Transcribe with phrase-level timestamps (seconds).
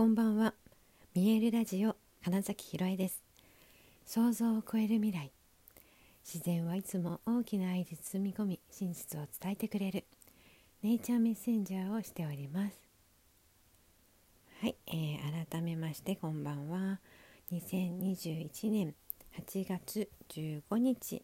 [0.00, 0.54] こんばんは。
[1.14, 1.94] 見えるラジオ
[2.24, 3.22] 金崎ひろえです。
[4.06, 5.30] 想像を超える未来。
[6.24, 10.06] 自然はいつも大きな愛で包み込み真実を伝えてくれる。
[10.82, 12.72] ネイチャーメッセンジャーをしております。
[14.62, 16.98] はい、えー、改めましてこんばんは。
[17.52, 18.94] 2021年
[19.38, 21.22] 8月15日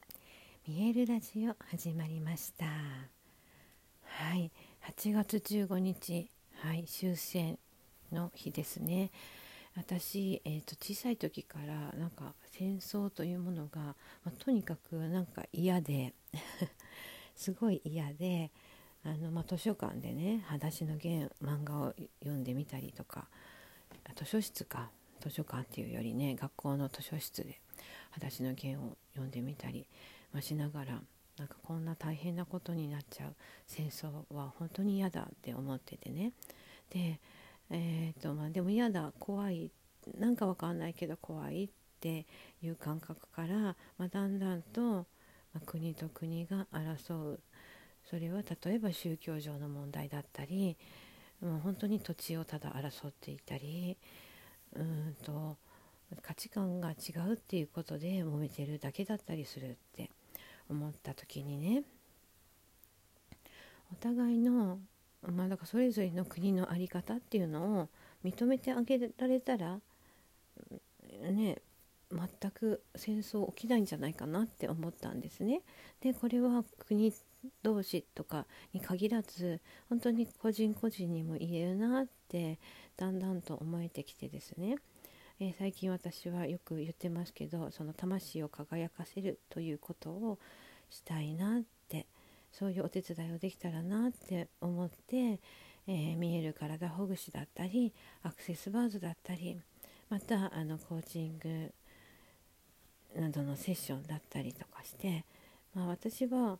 [0.68, 2.66] 見えるラジオ始まりました。
[2.66, 4.52] はい
[4.94, 6.30] 8月15日
[6.60, 7.58] はい終戦。
[8.12, 9.10] の日ですね。
[9.76, 13.94] 私、えーと、小さい時からなんか戦争というものが、ま
[14.26, 16.14] あ、とにかくなんか嫌で
[17.36, 18.50] すごい嫌で
[19.04, 23.28] あの、まあ、図書館でね「裸足の弦」漫画を読んでみたりとか
[24.16, 27.60] 図書室か図書館っていうよりね学校の図書室で
[28.12, 29.86] 「裸足の弦」を読んでみたり、
[30.32, 31.02] まあ、しながら
[31.36, 33.36] なんかこんな大変なことになっちゃう。
[33.66, 36.32] 戦争は本当に嫌だって思っててね。
[36.88, 37.20] で
[37.70, 39.70] えーとまあ、でも嫌だ怖い
[40.18, 41.68] なんかわかんないけど怖いっ
[42.00, 42.26] て
[42.62, 45.04] いう感覚から、まあ、だんだんと、ま
[45.56, 47.40] あ、国と国が争う。
[48.08, 50.76] それは例えば宗教上の問題だったり
[51.40, 53.96] もう本当に土地をただ争っていたり
[54.74, 55.56] うんと
[56.22, 60.10] 価値観が違うっていうことで揉めてるだけだったりするって
[60.70, 61.82] 思った時にね
[63.92, 64.78] お互いの
[65.32, 67.88] まあだからそれぞれの国の在り方っていうのを
[68.24, 69.78] 認めてあげられたら
[71.30, 71.58] ね
[72.10, 75.62] 全く戦争起きないんじゃないかなって思ったんですね。
[76.00, 77.12] でこれは国
[77.62, 82.58] 同士とかに限らず本当に個人個人にも言えるなって
[82.96, 84.76] だんだんと思えてきてですね、
[85.40, 90.38] えー、最近私はよく言ってますけどその魂を輝かせるということを
[90.90, 91.75] したいなって
[92.58, 99.60] そういうお手伝いをできたらなって思って、えー、見える体ほぐしだったりアクセスバーズだったり
[100.08, 105.24] またあのコーチングなどのセッションだったりとかして、
[105.74, 106.58] まあ、私は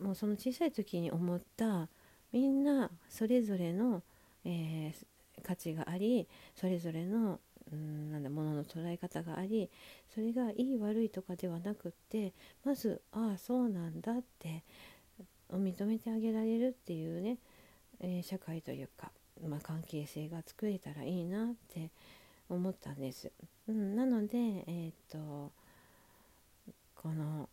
[0.00, 1.88] もうその小さい時に思った
[2.32, 4.02] みんなそれぞれの、
[4.44, 7.40] えー、価値がありそれぞれの
[7.72, 9.70] うんなんだものの捉え方があり
[10.14, 12.32] それがいい悪いとかではなくって
[12.64, 14.62] まずああそうなんだって
[15.52, 17.38] を認めてあげられるっていうね、
[18.00, 19.10] えー、社会というか、
[19.46, 21.90] まあ、関係性が作れたらいいなって
[22.48, 23.30] 思ったんです。
[23.68, 25.52] うん、なので、えー、っと
[26.94, 27.48] この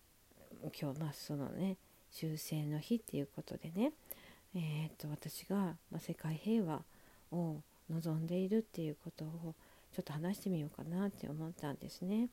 [0.79, 1.77] 今日まあそのね
[2.11, 3.93] 終戦の日っていうことでね、
[4.55, 6.81] えー、っと私が、ま、世界平和
[7.31, 7.57] を
[7.89, 9.55] 望んでいるっていうことを
[9.93, 12.29] ちょっと話してみようかなって思ったんですね。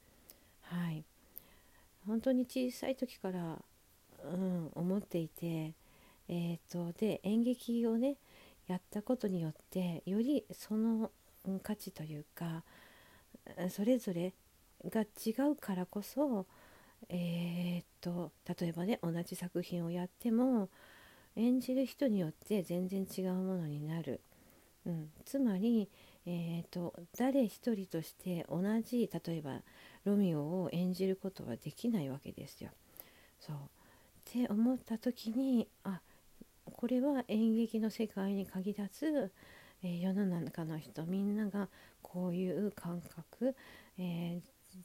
[0.63, 1.05] はい、
[2.07, 3.59] 本当に小さい時から
[4.33, 5.73] うん、思っていて、
[6.29, 8.17] えーと、で演劇をね
[8.67, 11.11] やったことによってよりその
[11.63, 12.65] 価値というか
[13.71, 14.33] それぞれ
[14.85, 16.47] が違うからこそ、
[17.09, 20.69] えーと、例えばね同じ作品をやっても
[21.37, 24.21] 演じる人によって全然違うものになる、
[24.85, 25.89] うん、つまり、
[26.27, 29.61] えーと誰一人として同じ例えば
[30.05, 32.71] ロミオを演じることはできないわけですよ。
[33.39, 33.57] そう
[34.29, 36.01] って思った時にあ
[36.65, 39.33] これは演劇の世界に限らず、
[39.85, 41.69] えー、世の中の人みんなが
[42.03, 43.55] こういう感覚、
[43.99, 44.41] えー、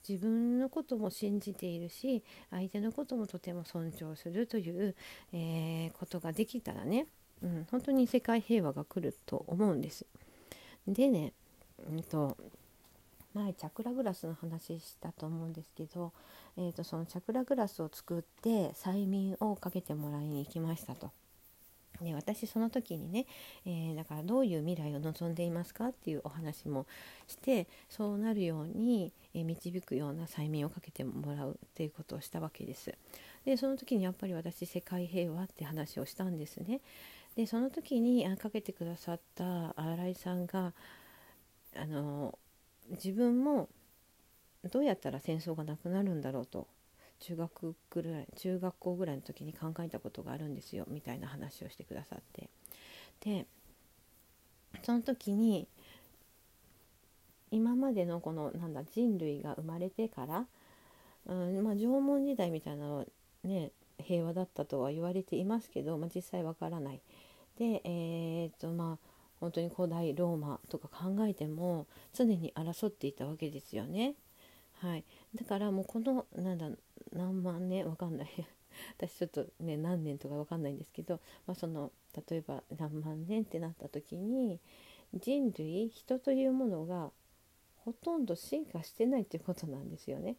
[0.07, 4.95] 自分のことも信じているし相手のこともとても尊重するという、
[5.33, 7.07] えー、ことができたらね、
[7.41, 10.05] うん、本当に世界平和が来ると思うんです。
[10.87, 11.33] でね、
[11.89, 12.37] うんと
[13.33, 16.11] 前チャクラグラスの話したと思うんですけど、
[16.57, 21.11] えーと、そのチャクラグラスを作って催眠をかけてもらいに行きましたと。
[22.01, 23.25] で私その時にね、
[23.65, 26.87] えー、だからどういう未来を望んでいますかっていうお話も
[27.27, 32.93] してそうなるように、え、導くような催眠をかけてもらうっていうことをしたわけです。
[33.45, 36.81] でその時にやっぱり私世界平和って話をしたんですね。
[37.35, 40.73] でその時にかけてくださった新井さんが
[41.75, 42.37] あの
[42.91, 43.69] 自分も
[44.71, 46.67] どうやったら戦争がなくなるんだろうと
[47.19, 52.49] 中学ぐらい中学校ぐらいの時に考えたことがあるんですよみたいな話をしてくださって
[53.23, 53.45] で
[54.83, 55.67] その時に
[57.51, 60.45] 今までのこのなんだ人類が生まれてから、
[61.27, 63.05] うんまあ、縄文時代みたいなのは
[63.43, 67.01] ね平和だったとは言われていますけど、まあ、実際わからない。
[67.59, 69.10] で、えー、っとまあ
[69.41, 74.13] 本当に古代ローマとか考えても常に争っていたわけですよね。
[74.79, 75.03] はい、
[75.35, 76.69] だからもうこのなんだ
[77.11, 78.29] 何万年わかんない。
[78.97, 81.91] 私ちょっとね何年とかわかんないんですけど、まあ、その
[82.29, 84.59] 例えば何万年ってなった時に
[85.13, 87.11] 人類人というものが
[87.83, 90.37] ほとんど進化してないっていうことなんですよね。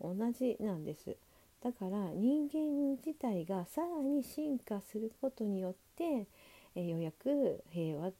[0.00, 1.16] 同じなんです。
[1.60, 6.26] だから人間自体がさらに進化することによって
[6.74, 8.12] えようやく平和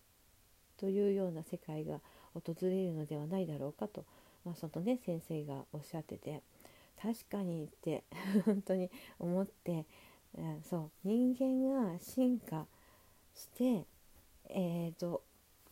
[0.85, 2.01] というような世界が
[2.35, 4.05] 訪れるのではないだろうかと、
[4.45, 6.43] まあ、そのね先生がおっしゃってて
[7.01, 8.05] 確かにって
[8.45, 9.87] 本当に思って、
[10.37, 12.67] えー、そう人間が進化
[13.35, 13.87] して
[14.51, 15.23] えーと、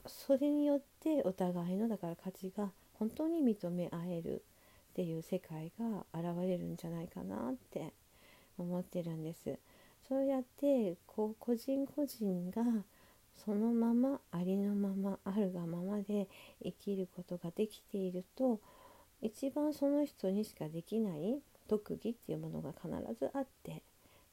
[0.06, 4.42] それによってお互いのだから価値が本当に認め合える
[4.92, 7.92] っていう世界が現れるんじゃないかなって
[8.56, 9.58] 思ってるんです。
[10.08, 12.62] そうやってこう個人個人が
[13.44, 16.28] そのままありのままあるがままで
[16.62, 18.60] 生きることができていると
[19.20, 23.82] 一番その人にしかできない特技っていうものが必ずあって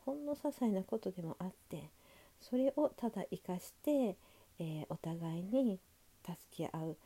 [0.06, 1.90] ほんの些細なことでもあって
[2.42, 4.16] それをただ生かして、
[4.60, 5.80] えー、お互いに
[6.26, 6.98] 助け合う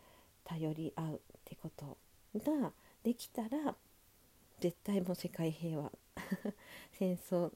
[0.43, 1.97] 頼り合うってこと
[2.39, 2.71] が
[3.03, 3.75] できたら
[4.59, 5.91] 絶対もう世界平和
[6.91, 7.51] 戦争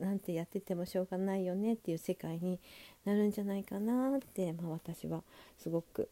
[0.00, 2.58] なんてやっててもしょうがないよねっていう世界に
[3.04, 5.22] なるんじゃないかなって、まあ、私は
[5.58, 6.08] すごく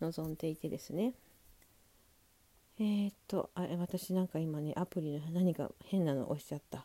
[0.00, 1.12] 望んでいてですね。
[2.78, 6.84] えー、っとあ私なんか今ねアプリの何か変なの押しちゃった。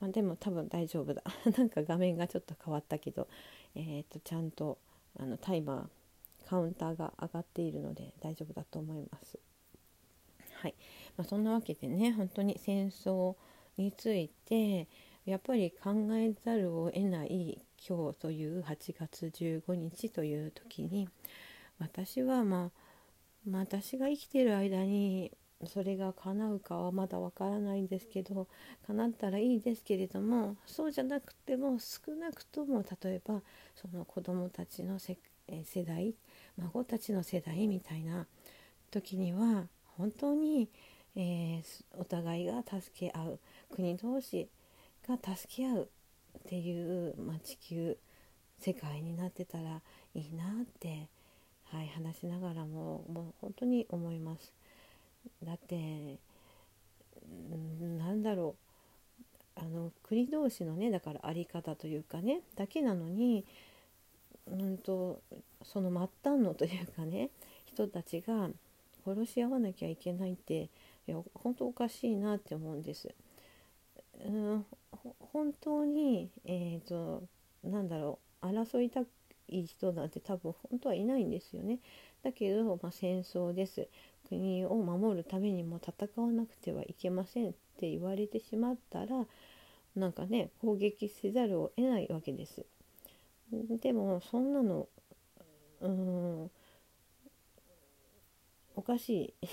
[0.00, 1.22] まあ、でも多分大丈夫だ
[1.56, 3.28] なんか画面がちょっと変わったけど、
[3.76, 4.78] えー、とちゃんと
[5.16, 9.38] あのタイマーカウンターが上がっているので大丈夫だと思います。
[10.54, 10.74] はい
[11.16, 13.36] まあ、そんなわけでね本当に戦争
[13.76, 14.86] について
[15.24, 21.08] やっぱり考えざるを得ない今日という8月15日という時に
[21.78, 22.70] 私はまあ、
[23.50, 25.32] 私が生きてる間に
[25.66, 28.48] それが叶うかはまだわからないんですけど
[28.86, 33.40] 叶ったらいいですけれどもそうじゃなくても少なくとも例えば
[33.74, 35.16] その子どもたちの世
[35.84, 36.14] 代
[36.56, 38.26] 孫たちの世代みたいな
[38.90, 39.66] 時には
[39.96, 40.68] 本当に、
[41.16, 41.62] えー、
[41.98, 43.38] お互いが助け合う
[43.74, 44.48] 国同士
[45.08, 45.88] が助け合う
[46.38, 47.96] っていう、まあ、地球
[48.58, 49.80] 世界になってたら
[50.14, 51.08] いいなって、
[51.64, 54.52] はい、話しながらももう本当に思います。
[55.42, 56.18] だって
[57.98, 58.56] なんだろ
[59.56, 63.44] うあの国同士のねだから在り方というかねだけなのに
[64.46, 65.20] うんと
[65.64, 65.90] その
[66.24, 67.30] 末端のというかね
[67.66, 68.48] 人たちが
[69.04, 70.68] 殺し合わなきゃいけないって
[71.06, 73.08] いや本当おかしいなって思うんです。
[74.24, 74.66] うん
[75.32, 77.24] 本当にえっ、ー、と
[77.64, 79.00] なんだろう争いた
[79.48, 81.78] い人なんて多分本当はいないんですよね。
[82.22, 83.88] だけど、まあ、戦争です。
[84.28, 89.26] 国を守るためにも戦わなくてはいけませんって言われてしまったら
[89.94, 92.64] なんかね攻撃せざるを得ないわけです。
[93.82, 94.88] でもそんなの
[95.80, 96.50] うん
[98.74, 99.48] おかしい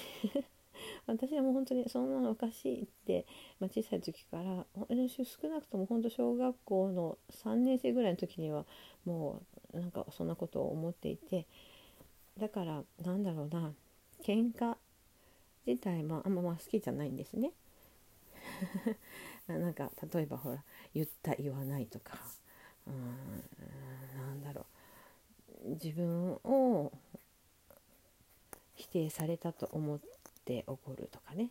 [1.12, 3.26] 私はもう本当にそんなのおかしいって、
[3.60, 8.66] まあ、小さい時から少なくとも本当小学校の3年生ぐらいの時には
[9.06, 9.42] も
[9.74, 11.48] うなんかそんなことを思っていて
[12.38, 13.74] だからなんだろうな
[14.24, 14.76] 喧嘩
[15.66, 17.52] 自体もあんまま好きじゃないんですね。
[19.48, 20.64] なんか例えばほら
[20.94, 22.20] 言った言わないとか
[22.88, 24.66] うんなんだろ
[25.66, 26.92] う自分を
[28.76, 30.19] 否定されたと思って
[30.68, 31.50] 怒るとかね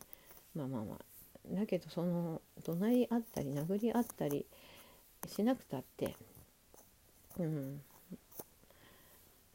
[0.55, 4.45] まあまあまあだけどその怒鳴り合ったり殴り合ったり
[5.27, 6.15] しなくたって
[7.39, 7.81] うん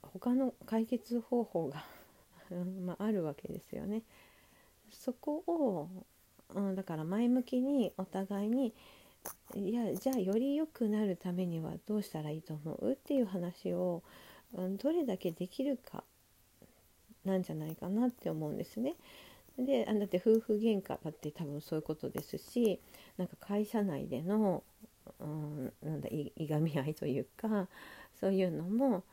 [0.01, 1.83] 他の解決方法が
[2.85, 4.03] まあ、あるわけですよね。
[4.91, 5.89] そこを、
[6.53, 8.73] うん、だから前向きにお互いに
[9.55, 12.91] いやじゃあより良くなるためにはどうしたらいいと思う？
[12.91, 14.03] っていう話を、
[14.53, 16.03] うん、どれだけできるか
[17.25, 18.95] なんじゃないかなって思うんですね。
[19.57, 22.79] であだって夫婦喧嘩だって多分そういうことですし
[23.17, 24.63] なんか会社内での、
[25.19, 27.67] うん、なんだいいがみ合いというか
[28.19, 29.03] そういうのも、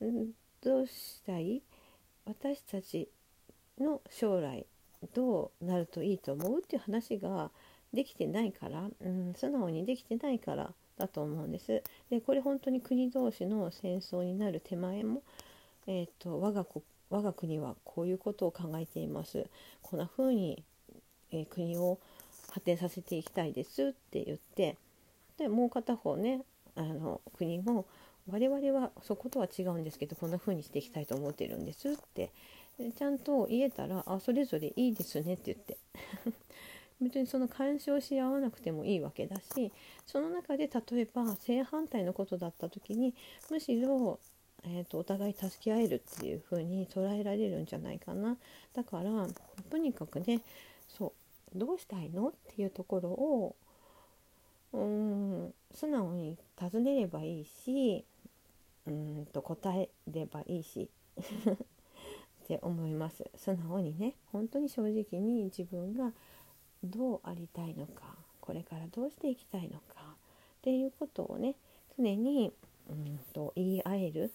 [0.00, 0.30] うん、
[0.62, 1.62] どうしたい？
[2.24, 3.08] 私たち
[3.78, 4.66] の将来
[5.12, 6.58] どうなるといいと思う？
[6.60, 7.50] っていう話が
[7.92, 11.82] できてないから、うん、素直にできてないからだと思うんです。
[12.08, 15.22] でこれ本当に国同士の戦争になる手前も、
[15.86, 16.82] えーと、我が国
[17.14, 19.46] 我が国はこういうことを考えています。
[19.82, 20.64] こんな風に、
[21.30, 22.00] えー、国を
[22.50, 24.76] 発展させていきたいですって言って
[25.38, 26.42] でもう片方ね
[26.74, 27.86] あの国も
[28.28, 32.30] 我々はそことは違うんですけどこんな風にしていきたいと思ってるんですって
[32.96, 35.78] ちゃんと言えたらあそれぞれいいですねって言って
[37.00, 39.72] 別にその干渉し合わなくてもいいわけだし
[40.06, 43.14] その中で例えば正反対のことだった時に
[43.50, 44.18] むしろ
[44.66, 48.36] えーと、お互い助け合えるっていう風に捉えられるんじゃないかな。
[48.74, 49.26] だから
[49.70, 50.40] とにかくね
[50.88, 51.12] そ
[51.54, 53.56] うどうしたいのっていうところを
[54.72, 58.04] うーん素直に尋ねればいいし
[58.86, 60.88] うんと答えればいいし
[62.44, 63.30] って思います。
[63.36, 66.12] 素直にね本当に正直に自分が
[66.82, 71.54] どうありたいのかこれからどうしていきたいのかっていうことをね
[71.96, 72.52] 常に
[72.90, 74.32] うんと言い合える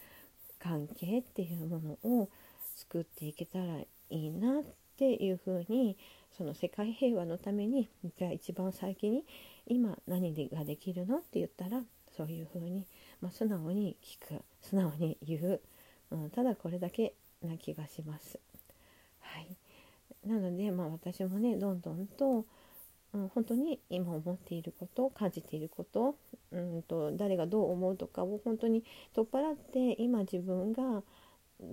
[0.61, 2.29] 関係っていうものを
[2.75, 4.63] 作っていけたらいいなっ
[4.97, 5.97] ていうふうに
[6.37, 9.23] その世界平和のためにじゃあ一番先に
[9.67, 11.81] 今何ができるのって言ったら
[12.15, 12.85] そういうふうに、
[13.21, 14.41] まあ、素直に聞く。
[14.61, 15.61] 素直に言う、
[16.11, 18.39] うん、ただこれだけな気がします。
[19.21, 19.55] はい、
[20.27, 22.45] なので、まあ、私もねどんどんと、
[23.13, 26.15] うん、本当に今思っていること感じていること
[26.51, 31.01] うんと誰がどう思うとかを本当に取っ払って今自分が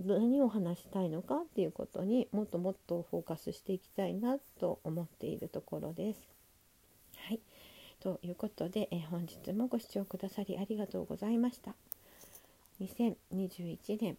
[0.05, 6.27] 何を話したいのかっていうことにもっともっとフォーカスしていきたいなと思っているところです。
[7.17, 7.39] はい
[7.99, 11.73] ということで、え本日もご視聴くださりありがとうございました。
[12.79, 14.17] 2021年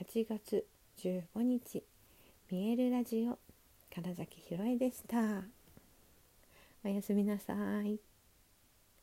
[0.00, 0.64] 8月
[0.98, 1.82] 15日
[2.50, 3.38] 見えるラジオ
[3.90, 5.57] 唐崎ひろえでした。
[6.84, 7.54] おやすみなさ
[7.84, 8.00] い。